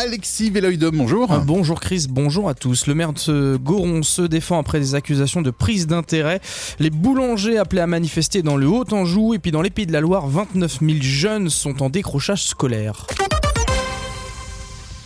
[0.00, 1.32] Alexis Véloïdom, bonjour.
[1.32, 2.86] Euh, bonjour Chris, bonjour à tous.
[2.86, 6.40] Le maire de Goron se défend après des accusations de prise d'intérêt.
[6.78, 10.00] Les boulangers appelés à manifester dans le Haut-Anjou et puis dans les Pays de la
[10.00, 13.08] Loire, 29 000 jeunes sont en décrochage scolaire.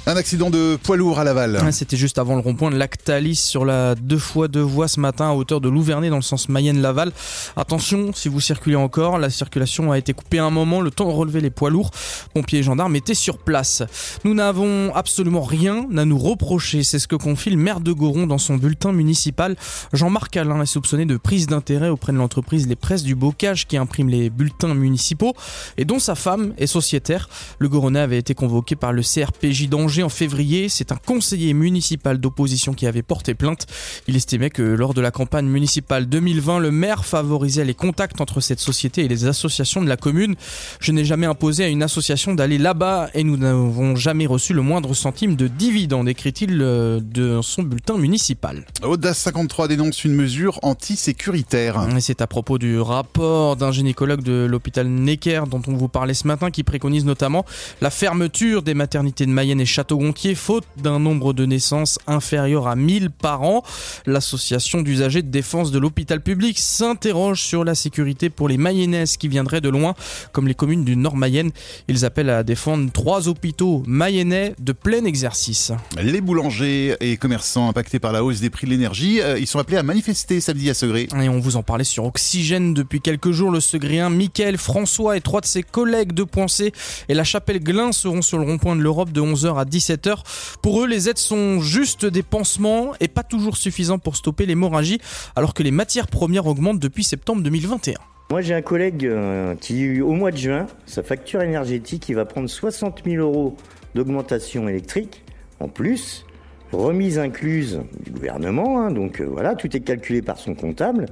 [0.04, 1.60] Un accident de poids lourd à Laval.
[1.71, 5.30] C'était juste avant le rond-point de Lactalis sur la deux fois deux voies ce matin
[5.30, 7.12] à hauteur de Louvernay dans le sens Mayenne-Laval.
[7.56, 11.12] Attention, si vous circulez encore, la circulation a été coupée un moment, le temps de
[11.12, 11.92] relever les poids lourds.
[12.35, 13.85] Pompiers et gendarmes étaient sur place.
[14.24, 18.27] Nous n'avons absolument rien à nous reprocher, c'est ce que confie le maire de Goron
[18.27, 19.55] dans son bulletin municipal.
[19.92, 23.77] Jean-Marc Alain est soupçonné de prise d'intérêt auprès de l'entreprise Les Presses du Bocage qui
[23.77, 25.34] imprime les bulletins municipaux
[25.77, 27.28] et dont sa femme est sociétaire.
[27.60, 30.70] Le Goronnais avait été convoqué par le CRPJ d'Angers en février.
[30.70, 33.66] C'est un conseiller municipal d'opposition qui avait porté plainte.
[34.09, 38.41] Il estimait que lors de la campagne municipale 2020, le maire favorisait les contacts entre
[38.41, 40.36] cette société et les associations de la commune.
[40.80, 44.62] Je n'ai jamais imposé à une association d'aller là-bas et nous n'avons jamais reçu le
[44.62, 48.64] moindre centime de dividende, écrit-il euh, de son bulletin municipal.
[48.83, 51.86] Audace 53 dénonce une mesure antisécuritaire.
[52.00, 56.27] C'est à propos du rapport d'un gynécologue de l'hôpital Necker dont on vous parlait ce
[56.27, 57.44] matin qui préconise notamment
[57.81, 62.77] la fermeture des maternités de Mayenne et Château-Gontier faute d'un nombre de naissances inférieur à
[62.77, 63.64] 1000 par an.
[64.06, 69.27] L'association d'usagers de défense de l'hôpital public s'interroge sur la sécurité pour les Mayennaises qui
[69.27, 69.94] viendraient de loin,
[70.30, 71.50] comme les communes du Nord Mayenne.
[71.88, 75.72] Ils appellent à défendre trois hôpitaux mayennais de plein exercice.
[76.00, 79.58] Les boulangers et commerçants impactés par la hausse des prix de l'énergie, euh, ils sont
[79.58, 81.08] appelés à manifester samedi à Segré.
[81.20, 83.50] Et on vous en parlait sur Oxygène depuis quelques jours.
[83.50, 86.72] Le Segréen Michael François et trois de ses collègues de Poincé
[87.08, 90.59] et la Chapelle Glin seront sur le rond-point de l'Europe de 11h à 17h.
[90.62, 95.01] Pour eux, les aides sont juste des pansements et pas toujours suffisants pour stopper l'hémorragie,
[95.34, 97.95] alors que les matières premières augmentent depuis septembre 2021.
[98.31, 102.25] Moi, j'ai un collègue euh, qui, au mois de juin, sa facture énergétique, il va
[102.25, 103.56] prendre 60 000 euros
[103.95, 105.23] d'augmentation électrique
[105.61, 106.27] en plus,
[106.73, 111.06] remise incluse du gouvernement, hein, donc euh, voilà, tout est calculé par son comptable.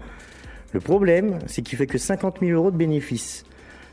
[0.72, 3.44] Le problème, c'est qu'il fait que 50 000 euros de bénéfices.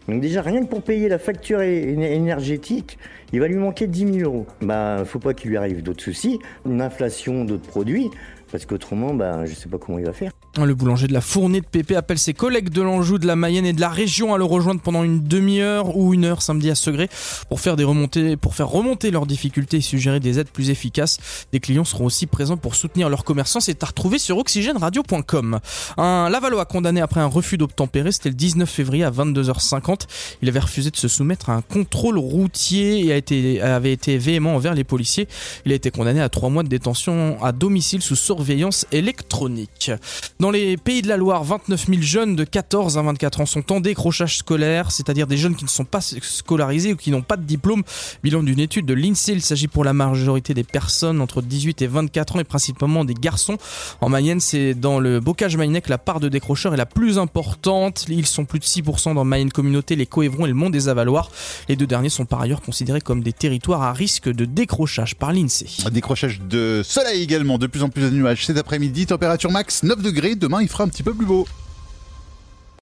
[0.07, 2.97] Donc déjà, rien que pour payer la facture énergétique,
[3.33, 4.45] il va lui manquer 10 000 euros.
[4.61, 8.09] Bah, faut pas qu'il lui arrive d'autres soucis, une inflation d'autres produits,
[8.51, 10.31] parce qu'autrement, bah, je sais pas comment il va faire.
[10.65, 13.65] Le boulanger de la fournée de Pépé appelle ses collègues de l'Anjou, de la Mayenne
[13.65, 16.75] et de la région à le rejoindre pendant une demi-heure ou une heure samedi à
[16.75, 17.09] Segré
[17.47, 21.19] pour faire des remontées, pour faire remonter leurs difficultés et suggérer des aides plus efficaces.
[21.51, 23.59] Des clients seront aussi présents pour soutenir leurs commerçants.
[23.59, 25.59] C'est à retrouver sur oxygèneradio.com.
[25.97, 30.07] Un Lavallois condamné après un refus d'obtempérer, c'était le 19 février à 22h50.
[30.41, 34.17] Il avait refusé de se soumettre à un contrôle routier et a été, avait été
[34.17, 35.27] véhément envers les policiers.
[35.65, 39.91] Il a été condamné à trois mois de détention à domicile sous surveillance électronique.
[40.39, 43.71] Dans les pays de la Loire, 29 000 jeunes de 14 à 24 ans sont
[43.71, 47.37] en décrochage scolaire, c'est-à-dire des jeunes qui ne sont pas scolarisés ou qui n'ont pas
[47.37, 47.83] de diplôme.
[48.23, 51.87] Bilan d'une étude de l'INSEE, il s'agit pour la majorité des personnes entre 18 et
[51.87, 53.57] 24 ans et principalement des garçons.
[54.01, 57.17] En Mayenne, c'est dans le bocage mayennais que la part de décrocheurs est la plus
[57.17, 58.05] importante.
[58.09, 61.31] Ils sont plus de 6% dans Mayenne Communauté, les Coévrons et le Mont des Avaloirs.
[61.69, 65.31] Les deux derniers sont par ailleurs considérés comme des territoires à risque de décrochage par
[65.31, 65.89] l'INSEE.
[65.91, 70.01] Décrochage de soleil également, de plus en plus de nuages cet après-midi, température max 9
[70.01, 71.47] degrés demain il fera un petit peu plus beau.